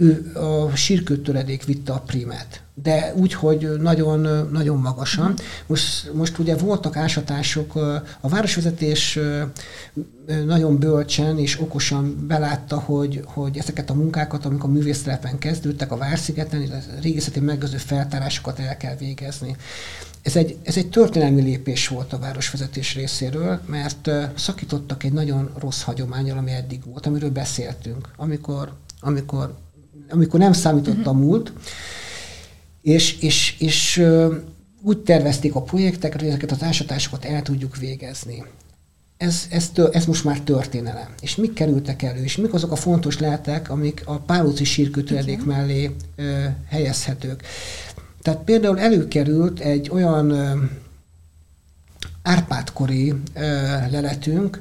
[0.00, 5.34] ő a sírkőtöredék vitte a primet, de úgy, hogy nagyon, nagyon magasan.
[5.66, 7.74] Most, most ugye voltak ásatások,
[8.20, 9.18] a városvezetés
[10.46, 15.96] nagyon bölcsen és okosan belátta, hogy, hogy ezeket a munkákat, amik a művésztelepen kezdődtek, a
[15.96, 19.56] Várszigeten, a régészeti megőző feltárásokat el kell végezni.
[20.22, 25.82] Ez egy, ez egy történelmi lépés volt a városvezetés részéről, mert szakítottak egy nagyon rossz
[25.82, 29.54] hagyományal, ami eddig volt, amiről beszéltünk, amikor, amikor,
[30.10, 31.52] amikor nem számított a múlt,
[32.82, 34.02] és, és, és
[34.82, 38.44] úgy tervezték a projekteket, hogy ezeket az ásatásokat el tudjuk végezni.
[39.16, 41.08] Ez, ez, ez most már történelem.
[41.20, 45.90] És mik kerültek elő, és mik azok a fontos lehetek, amik a pálóci sírkötőedék mellé
[46.16, 47.42] ö, helyezhetők.
[48.22, 50.64] Tehát például előkerült egy olyan ö,
[52.22, 53.40] Árpádkori ö,
[53.90, 54.60] leletünk,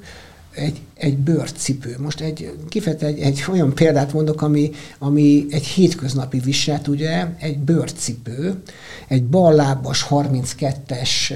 [0.58, 1.96] egy, egy bőrcipő.
[2.00, 7.58] Most egy, kifejezett egy, egy olyan példát mondok, ami, ami egy hétköznapi viselt, ugye, egy
[7.58, 8.62] bőrcipő,
[9.08, 11.34] egy ballábas 32-es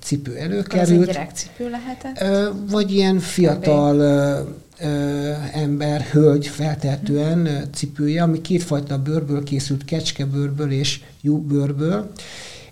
[0.00, 0.72] cipő előkerült.
[0.72, 2.44] Ez egy gyerekcipő lehetett?
[2.70, 3.98] Vagy ilyen fiatal
[4.78, 12.12] ö, ember, hölgy feltehetően cipője, ami kétfajta bőrből készült, kecskebőrből és lyukbőrből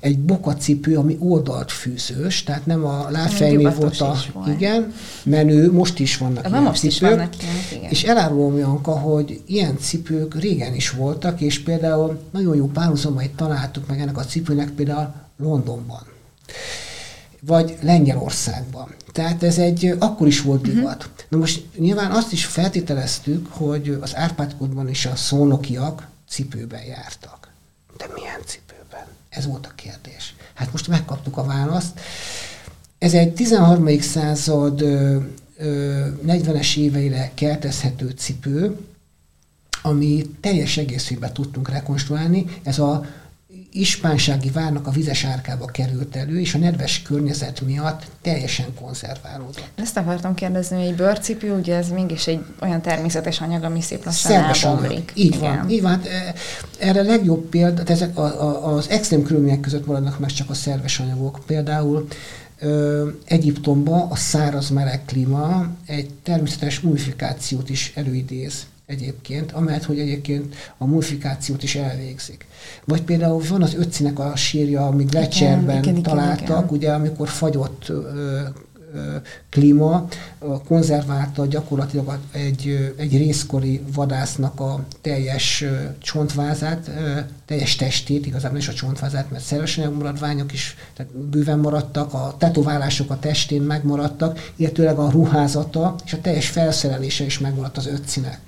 [0.01, 4.17] egy bokacipő, ami oldalt fűzős, tehát nem a lábfejnél volt a,
[4.49, 7.91] igen, menő, most is vannak ilyen most cipők, is vannak ilyen, igen.
[7.91, 13.87] És elárulom, Janka, hogy ilyen cipők régen is voltak, és például nagyon jó párhuzamait találtuk
[13.87, 16.03] meg ennek a cipőnek például Londonban
[17.41, 18.95] vagy Lengyelországban.
[19.13, 20.75] Tehát ez egy, akkor is volt mhm.
[20.75, 20.97] divat.
[20.97, 21.13] Uh-huh.
[21.29, 27.49] Na most nyilván azt is feltételeztük, hogy az Árpádkodban is a szónokiak cipőben jártak.
[27.97, 28.70] De milyen cipő?
[29.31, 30.35] Ez volt a kérdés.
[30.55, 32.01] Hát most megkaptuk a választ.
[32.99, 34.01] Ez egy 13.
[34.01, 34.81] század
[36.27, 38.79] 40-es éveire kertezhető cipő,
[39.83, 42.45] ami teljes egészében tudtunk rekonstruálni.
[42.63, 43.05] Ez a
[43.73, 49.71] ispánsági várnak a vizes árkába került elő, és a nedves környezet miatt teljesen konzerválódott.
[49.75, 54.05] Ezt akartam kérdezni, hogy egy bőrcipő, ugye ez mégis egy olyan természetes anyag, ami szép
[54.05, 55.13] lassan Szerves elbomlik.
[55.15, 55.57] Így Igen.
[55.57, 55.91] van, így van.
[55.91, 56.35] Hát, e,
[56.79, 60.55] erre a legjobb példa, ezek a, a, az extrém körülmények között maradnak meg csak a
[60.55, 61.41] szerves anyagok.
[61.47, 62.07] Például
[62.63, 70.55] Ö, Egyiptomban a száraz meleg klíma egy természetes mumifikációt is előidéz egyébként, amellett, hogy egyébként
[70.79, 72.47] a mumifikációt is elvégzik.
[72.85, 76.69] Vagy például van az ötcinek a sírja, ami Gletscherben találtak, igen.
[76.69, 78.47] ugye amikor fagyott ö, ö,
[79.51, 80.09] klíma
[80.67, 85.65] konzerválta gyakorlatilag egy, egy részkori vadásznak a teljes
[85.99, 86.91] csontvázát,
[87.47, 93.11] teljes testét, igazából is a csontvázát, mert szerves maradványok is tehát bőven maradtak, a tetoválások
[93.11, 98.41] a testén megmaradtak, illetőleg a ruházata és a teljes felszerelése is megmaradt az ötcinek.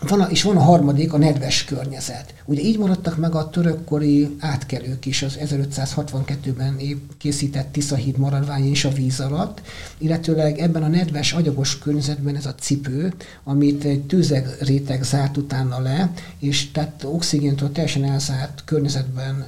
[0.00, 2.34] Van és van a harmadik, a nedves környezet.
[2.44, 6.76] Ugye így maradtak meg a törökkori átkelők is az 1562-ben
[7.18, 9.60] készített Tiszahíd maradvány és a víz alatt,
[9.98, 15.80] illetőleg ebben a nedves, agyagos környezetben ez a cipő, amit egy tűzeg réteg zárt utána
[15.80, 19.46] le, és tehát oxigéntől teljesen elzárt környezetben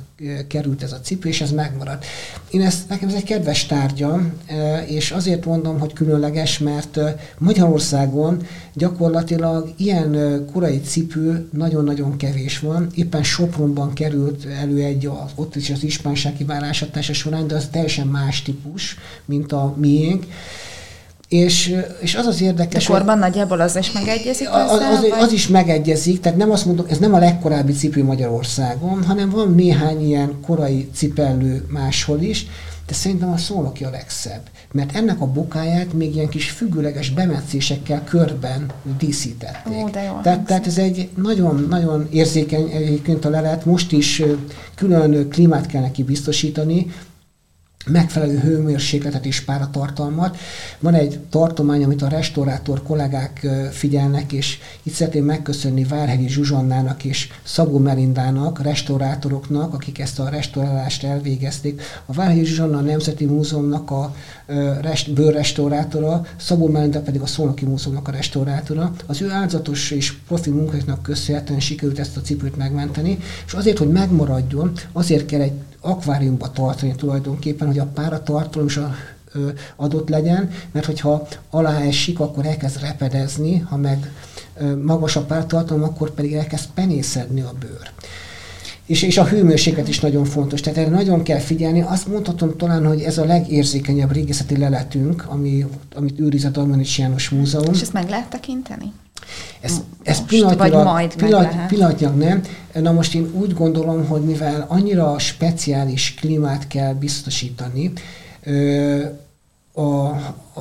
[0.48, 2.04] került ez a cipő, és ez megmaradt.
[2.50, 4.20] Én ezt, nekem ez egy kedves tárgya,
[4.86, 7.00] és azért mondom, hogy különleges, mert
[7.38, 8.42] Magyarországon
[8.74, 12.86] gyakorlatilag ilyen korai cipő nagyon-nagyon kevés van.
[12.94, 18.06] Éppen Sopronban került elő egy, az, ott is az ispánsági válásatása során, de az teljesen
[18.06, 20.26] más típus, mint a miénk.
[21.28, 22.86] És, és az az érdekes...
[22.86, 26.64] De korban nagyjából az is megegyezik az, az, az, az is megegyezik, tehát nem azt
[26.64, 32.46] mondom, ez nem a legkorábbi cipő Magyarországon, hanem van néhány ilyen korai cipellő máshol is,
[32.86, 34.42] de szerintem a szónoki a legszebb.
[34.72, 39.82] Mert ennek a bokáját még ilyen kis függőleges bemetszésekkel körben díszítették.
[39.82, 44.22] Ó, de jó, tehát, tehát ez egy nagyon-nagyon érzékeny egyébként a lelet, most is
[44.74, 46.86] külön klímát kell neki biztosítani,
[47.86, 50.36] megfelelő hőmérsékletet és páratartalmat.
[50.78, 57.28] Van egy tartomány, amit a restaurátor kollégák figyelnek, és itt szeretném megköszönni Várhegyi Zsuzsannának és
[57.42, 61.82] Szabó Melindának, restaurátoroknak, akik ezt a restaurálást elvégezték.
[62.06, 64.14] A Várhegyi Zsuzsanna a Nemzeti Múzeumnak a
[64.80, 68.92] rest, bőrrestaurátora, Szabó Melinda pedig a Szolnoki Múzeumnak a restaurátora.
[69.06, 73.88] Az ő áldozatos és profi munkáknak köszönhetően sikerült ezt a cipőt megmenteni, és azért, hogy
[73.88, 75.52] megmaradjon, azért kell egy
[75.84, 78.94] akváriumba tartani tulajdonképpen, hogy a páratartalom is a,
[79.76, 84.12] adott legyen, mert hogyha alá esik, akkor elkezd repedezni, ha meg
[84.82, 87.90] magas a páratartalom, akkor pedig elkezd penészedni a bőr.
[88.86, 91.80] És, és a hőmérséklet is nagyon fontos, tehát erre nagyon kell figyelni.
[91.80, 97.28] Azt mondhatom talán, hogy ez a legérzékenyebb régészeti leletünk, ami, amit őriz a Dalmanics János
[97.28, 97.72] Múzeum.
[97.72, 98.92] És ezt meg lehet tekinteni?
[99.64, 102.42] Ez, ez most, pillanatilag, vagy majd pillanat, pillanatnyilag nem.
[102.82, 107.92] Na most én úgy gondolom, hogy mivel annyira speciális klímát kell biztosítani
[109.72, 110.06] a,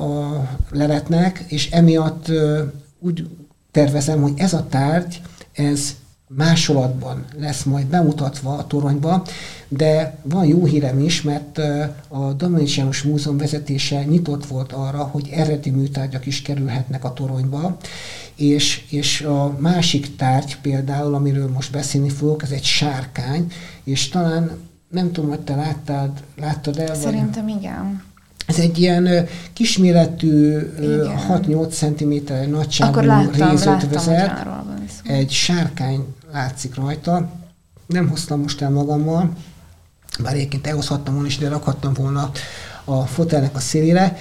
[0.00, 2.30] a leletnek, és emiatt
[2.98, 3.28] úgy
[3.70, 5.20] tervezem, hogy ez a tárgy,
[5.52, 5.94] ez
[6.28, 9.22] másolatban lesz majd bemutatva a toronyba,
[9.68, 11.60] de van jó hírem is, mert
[12.08, 17.76] a Dominics János Múzeum vezetése nyitott volt arra, hogy eredeti műtárgyak is kerülhetnek a toronyba,
[18.36, 23.52] és, és a másik tárgy például, amiről most beszélni fogok, ez egy sárkány,
[23.84, 24.50] és talán
[24.88, 26.94] nem tudom, hogy te láttad, láttad el?
[26.94, 27.56] Szerintem vagy?
[27.56, 28.02] igen.
[28.46, 30.58] Ez egy ilyen kisméretű,
[31.28, 33.00] 6-8 cm nagyságú
[33.32, 34.46] rézötvözet.
[35.04, 37.30] Egy sárkány látszik rajta.
[37.86, 39.32] Nem hoztam most el magammal,
[40.22, 42.30] bár egyébként elhozhattam volna is, de rakhattam volna
[42.84, 44.16] a fotelnek a szélére.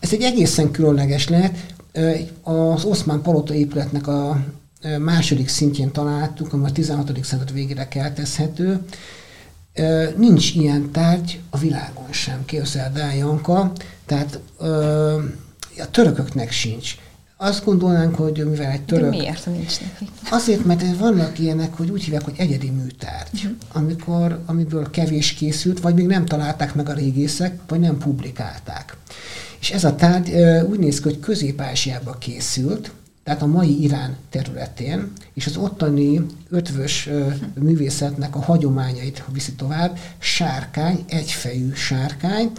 [0.00, 1.74] Ez egy egészen különleges lehet.
[2.42, 4.44] Az Oszmán Palota épületnek a
[4.98, 7.24] második szintjén találtuk, ami a 16.
[7.24, 8.80] század végére keltezhető.
[10.16, 13.72] Nincs ilyen tárgy a világon sem, képzeld el, Janka.
[14.06, 14.40] Tehát
[15.78, 16.96] a törököknek sincs.
[17.36, 19.10] Azt gondolnánk, hogy mivel egy török...
[19.10, 20.10] De miért nincs neki?
[20.30, 23.52] Azért, mert vannak ilyenek, hogy úgy hívják, hogy egyedi műtárgy, uh-huh.
[23.72, 28.96] amikor, amiből kevés készült, vagy még nem találták meg a régészek, vagy nem publikálták.
[29.62, 30.34] És ez a tárgy
[30.70, 32.92] úgy néz ki, hogy Közép-Ázsiába készült,
[33.24, 37.08] tehát a mai Irán területén, és az ottani ötvös
[37.60, 42.52] művészetnek a hagyományait viszi tovább, sárkány, egyfejű sárkány,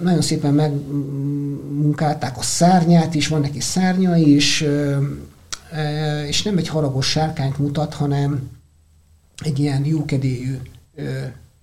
[0.00, 4.64] nagyon szépen megmunkálták a szárnyát is, van neki szárnya is,
[6.26, 8.50] és nem egy haragos sárkányt mutat, hanem
[9.44, 10.58] egy ilyen jókedélyű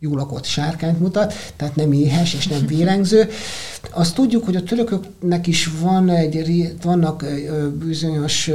[0.02, 3.30] jó lakott sárkányt mutat, tehát nem éhes és nem vérengző.
[3.92, 7.26] Azt tudjuk, hogy a törököknek is van egy, vannak
[7.86, 8.50] bizonyos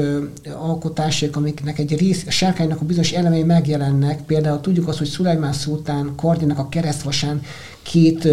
[0.56, 4.22] alkotások, amiknek egy rész, a sárkánynak a bizonyos elemei megjelennek.
[4.22, 7.42] Például tudjuk azt, hogy Szulajmán szultán kardjának a keresztvasán
[7.82, 8.28] két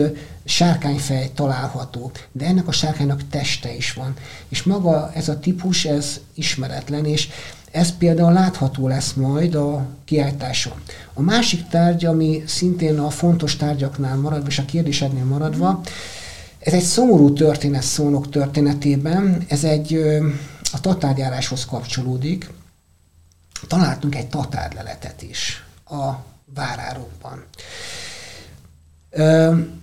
[0.46, 4.14] sárkányfej található, de ennek a sárkánynak teste is van.
[4.50, 7.30] És maga ez a típus, ez ismeretlen, és
[7.72, 10.74] ez például látható lesz majd a kiállításon.
[11.14, 15.82] A másik tárgy, ami szintén a fontos tárgyaknál maradva, és a kérdésednél maradva,
[16.60, 19.94] ez egy szomorú történet szónok történetében, ez egy
[20.72, 22.50] a tatárjáráshoz kapcsolódik.
[23.68, 26.12] Találtunk egy tatárleletet is a
[26.54, 27.44] várárokban.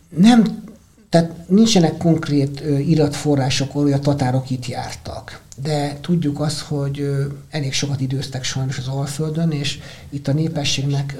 [0.09, 0.65] Nem
[1.11, 5.41] tehát nincsenek konkrét iratforrások, hogy a tatárok itt jártak.
[5.63, 7.09] De tudjuk azt, hogy
[7.51, 9.79] elég sokat időztek sajnos az Alföldön, és
[10.11, 11.17] itt a népességnek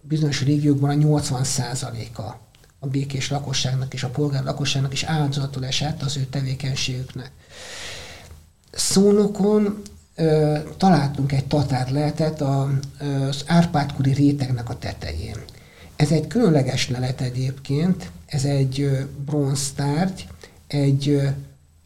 [0.00, 2.42] bizonyos régiókban a 80%-a
[2.78, 7.30] a békés lakosságnak és a polgár lakosságnak is áldozatul esett az ő tevékenységüknek.
[8.72, 9.82] Szónokon
[10.14, 15.36] ö, találtunk egy tatár lehetet az Árpádkuri rétegnek a tetején.
[15.96, 20.26] Ez egy különleges lelet egyébként, ez egy bronztárgy,
[20.66, 21.20] egy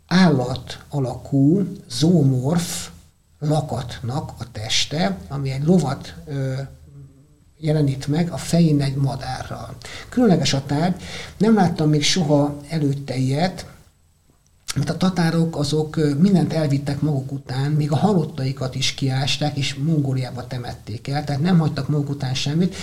[0.06, 2.88] állat alakú, zoomorf
[3.38, 6.14] lakatnak a teste, ami egy lovat
[7.58, 9.76] jelenít meg a fején egy madárral.
[10.08, 11.02] Különleges a tárgy,
[11.36, 13.66] nem láttam még soha előtte ilyet,
[14.78, 20.46] mert a tatárok azok mindent elvittek maguk után, még a halottaikat is kiásták, és Mongóliába
[20.46, 22.74] temették el, tehát nem hagytak maguk után semmit.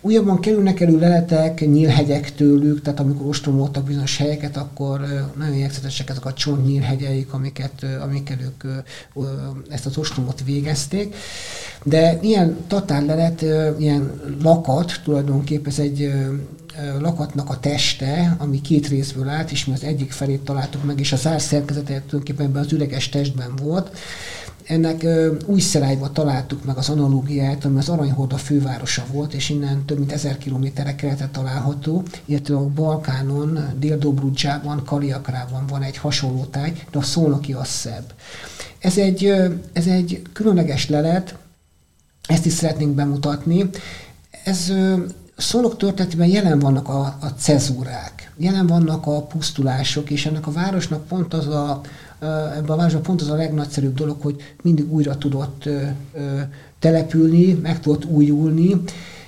[0.00, 5.00] Újabban kerülnek elő leletek, nyílhegyek tőlük, tehát amikor ostromoltak bizonyos helyeket, akkor
[5.36, 8.84] nagyon jegyzetesek ezek a csontnyílhegyeik, amiket, amikkel ők
[9.68, 11.14] ezt az ostromot végezték.
[11.84, 13.44] De ilyen tatárlelet,
[13.78, 16.12] ilyen lakat tulajdonképpen ez egy
[16.98, 21.12] lakatnak a teste, ami két részből állt, és mi az egyik felét találtuk meg, és
[21.12, 23.98] a zárszerkezete tulajdonképpen ebben az üreges testben volt.
[24.64, 25.06] Ennek
[25.46, 30.12] új szerájba találtuk meg az analógiát, ami az Aranyhorda fővárosa volt, és innen több mint
[30.12, 37.02] ezer kilométerre keletre található, illetve a Balkánon, Dél-Dobrudzsában, Kaliakrában van egy hasonló táj, de a
[37.02, 38.14] szónoki az szebb.
[38.78, 39.24] Ez egy,
[39.72, 41.34] ez egy különleges lelet,
[42.26, 43.70] ezt is szeretnénk bemutatni.
[44.44, 44.72] Ez
[45.40, 51.06] szolok történetében jelen vannak a, a cezúrák, jelen vannak a pusztulások, és ennek a városnak
[51.06, 51.80] pont az a,
[52.56, 56.40] ebben a városban pont az a legnagyszerűbb dolog, hogy mindig újra tudott ö, ö,
[56.78, 58.82] települni, meg tudott újulni,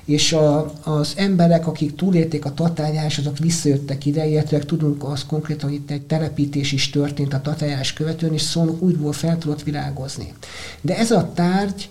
[0.04, 5.68] és a, az emberek, akik túlélték a tatárjás, azok visszajöttek ide, illetve tudunk azt konkrétan,
[5.68, 9.62] hogy itt egy telepítés is történt a tatárjás követően, és szónok úgy volt fel tudott
[9.62, 10.32] virágozni.
[10.80, 11.88] De ez a tárgy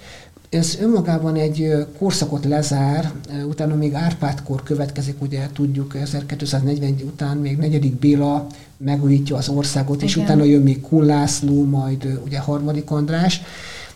[0.52, 3.12] ez önmagában egy korszakot lezár,
[3.48, 8.48] utána még Árpád-kor következik, ugye tudjuk, 1240 után még negyedik Béla
[8.78, 10.08] megújítja az országot, Igen.
[10.08, 13.42] és utána jön még Kun László, majd ugye harmadik András,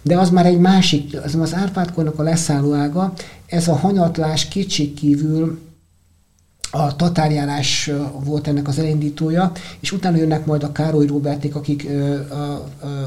[0.02, 3.14] de az már egy másik, az az Árpád-kornak a leszálló ága,
[3.46, 5.60] ez a hanyatlás kétségkívül
[6.76, 7.92] a tatárjárás
[8.24, 11.88] volt ennek az elindítója, és utána jönnek majd a Károly Roberték, akik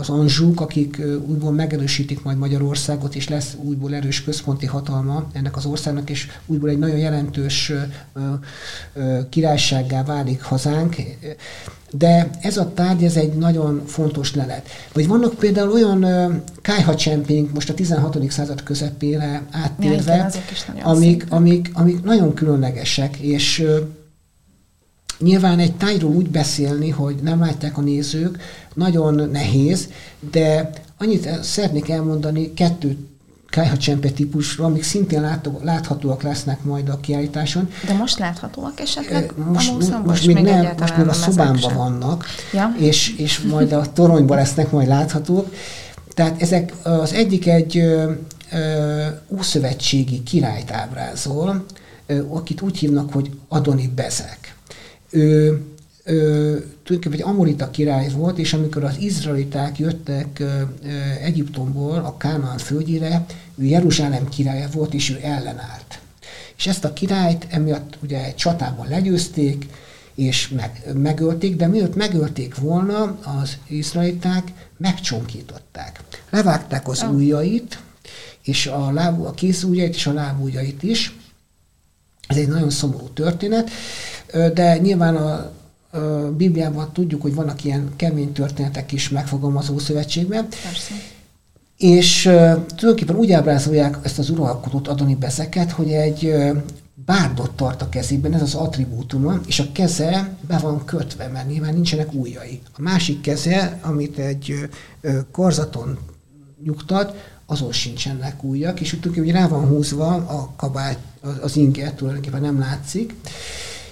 [0.01, 5.65] az Anzsúk, akik újból megerősítik majd Magyarországot, és lesz újból erős központi hatalma ennek az
[5.65, 7.73] országnak, és újból egy nagyon jelentős
[9.29, 10.97] királysággá válik hazánk.
[11.91, 14.69] De ez a tárgy, ez egy nagyon fontos lelet.
[14.93, 16.07] Vagy vannak például olyan
[16.63, 18.31] kájhacsempénk most a 16.
[18.31, 20.31] század közepére áttérve, ja,
[20.73, 23.77] igen, amik, amik, amik nagyon különlegesek, és uh,
[25.19, 28.39] nyilván egy tájról úgy beszélni, hogy nem látják a nézők,
[28.75, 29.89] nagyon nehéz,
[30.31, 32.99] de annyit szeretnék elmondani, kettőt
[33.51, 37.69] kájhacsempe típusra, amik szintén látó, láthatóak lesznek majd a kiállításon.
[37.87, 40.03] De most láthatóak esetleg most, a?
[40.05, 42.75] Most, még, még nem, most még a szobámban vannak, ja.
[42.79, 45.55] és, és majd a toronyban lesznek majd láthatók.
[46.15, 48.13] Tehát ezek az egyik egy ö,
[48.53, 51.65] ö, ószövetségi királyt ábrázol,
[52.07, 54.55] ö, akit úgy hívnak, hogy Adoni Bezek.
[55.11, 55.61] Ő
[56.09, 60.89] ö, tulajdonképpen egy amorita király volt, és amikor az izraeliták jöttek ö, ö,
[61.23, 66.01] Egyiptomból a Kánaán földjére, ő Jeruzsálem királya volt, és ő ellenállt.
[66.57, 69.67] És ezt a királyt emiatt ugye egy csatában legyőzték,
[70.15, 76.01] és meg, megölték, de mielőtt megölték volna, az izraeliták megcsonkították.
[76.31, 77.15] Levágták az oh.
[77.15, 77.79] ujjait,
[78.43, 81.17] és a, lábú, a kézújjait és a lábújjait is.
[82.27, 83.71] Ez egy nagyon szomorú történet,
[84.55, 85.53] de nyilván a
[86.37, 90.49] Bibliában tudjuk, hogy vannak ilyen kemény történetek is megfogalmazó szövetségben.
[90.63, 90.95] Persze.
[91.77, 92.23] És
[92.67, 96.35] tulajdonképpen úgy ábrázolják ezt az uralkodót, Adoni Bezeket, hogy egy
[97.05, 101.75] bárdot tart a kezében, ez az attribútuma, és a keze be van kötve, mert nyilván
[101.75, 102.61] nincsenek ujjai.
[102.77, 104.69] A másik keze, amit egy
[105.31, 105.99] korzaton
[106.65, 107.15] nyugtat,
[107.47, 110.99] azon sincsenek ujjak, és úgy rá van húzva a kabát,
[111.43, 113.15] az inge tulajdonképpen nem látszik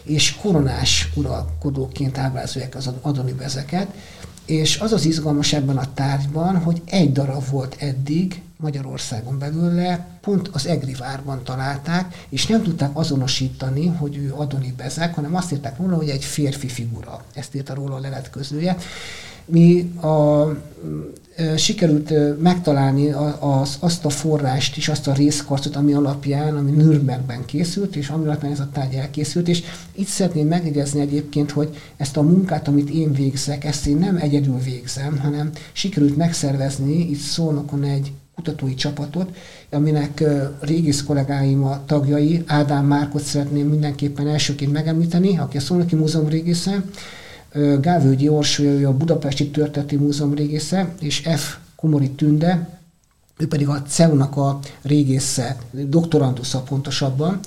[0.07, 3.87] és koronás uralkodóként ábrázolják az adoni bezeket,
[4.47, 10.49] és az az izgalmas ebben a tárgyban, hogy egy darab volt eddig Magyarországon belőle, pont
[10.49, 15.79] az Egri várban találták, és nem tudták azonosítani, hogy ő Adoni Bezek, hanem azt írták
[15.79, 17.25] róla, hogy egy férfi figura.
[17.35, 18.77] Ezt írta róla a leletközlője.
[19.47, 20.47] Mi a
[21.57, 27.97] sikerült megtalálni az, azt a forrást és azt a részkarcot, ami alapján, ami Nürnbergben készült,
[27.97, 32.23] és ami alapján ez a tárgy elkészült, és itt szeretném megjegyezni egyébként, hogy ezt a
[32.23, 38.13] munkát, amit én végzek, ezt én nem egyedül végzem, hanem sikerült megszervezni itt Szolnokon egy
[38.35, 39.37] kutatói csapatot,
[39.71, 40.25] aminek
[40.61, 46.85] régész kollégáim a tagjai, Ádám Márkot szeretném mindenképpen elsőként megemlíteni, aki a Szolnoki Múzeum régésze,
[47.81, 51.57] Gávőgyi Orsolya, a Budapesti Történeti Múzeum régésze, és F.
[51.77, 52.69] Komori Tünde,
[53.39, 57.41] ő pedig a CEU-nak a régésze, doktorandusza pontosabban.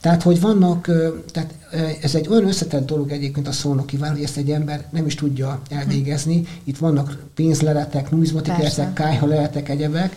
[0.00, 0.90] Tehát, hogy vannak,
[1.32, 1.54] tehát
[2.02, 5.60] ez egy olyan összetett dolog egyébként a szónokival, hogy ezt egy ember nem is tudja
[5.70, 6.46] elvégezni.
[6.64, 10.16] Itt vannak pénzleletek, numizmatikai kájha leletek, egyebek.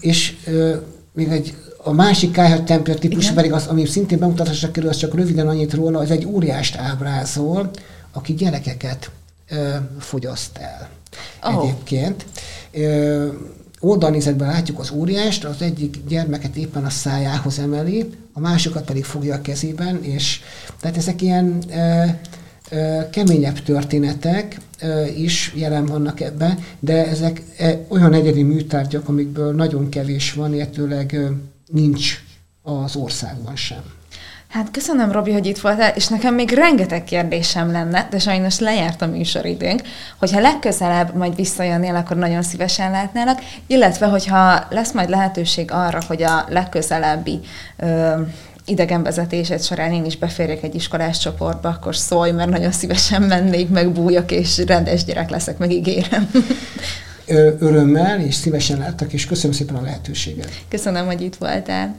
[0.00, 0.36] És
[1.12, 3.34] még egy a másik kájhat tempér típus Igen.
[3.34, 7.70] pedig az, ami szintén bemutatásra kerül, az csak röviden annyit róla, az egy óriást ábrázol,
[8.12, 9.10] aki gyerekeket
[9.50, 9.68] ö,
[9.98, 10.88] fogyaszt el.
[11.42, 11.62] Oh.
[11.64, 12.24] Egyébként.
[12.70, 13.28] Ö,
[13.80, 19.34] oldalnézetben látjuk az óriást, az egyik gyermeket éppen a szájához emeli, a másikat pedig fogja
[19.34, 20.40] a kezében, és
[20.80, 22.04] tehát ezek ilyen ö,
[22.70, 29.54] ö, keményebb történetek ö, is jelen vannak ebben, de ezek ö, olyan egyedi műtárgyak, amikből
[29.54, 31.16] nagyon kevés van, illetőleg
[31.68, 32.22] nincs
[32.62, 33.82] az országban sem.
[34.48, 39.02] Hát köszönöm, Robi, hogy itt voltál, és nekem még rengeteg kérdésem lenne, de sajnos lejárt
[39.02, 39.82] a műsoridőnk.
[40.18, 46.22] Hogyha legközelebb majd visszajönnél, akkor nagyon szívesen látnálak, illetve hogyha lesz majd lehetőség arra, hogy
[46.22, 47.40] a legközelebbi
[47.76, 48.20] ö,
[48.64, 53.92] idegenvezetésed során én is beférjek egy iskolás csoportba, akkor szólj, mert nagyon szívesen mennék, meg
[53.92, 56.30] bújok, és rendes gyerek leszek, megígérem.
[57.58, 60.50] Örömmel és szívesen láttak, és köszönöm szépen a lehetőséget.
[60.68, 61.96] Köszönöm, hogy itt voltál.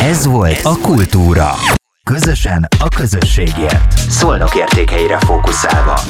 [0.00, 1.50] Ez volt a Kultúra.
[2.04, 3.98] Közösen a közösségért.
[4.08, 6.00] Szolnok értékeire fókuszálva.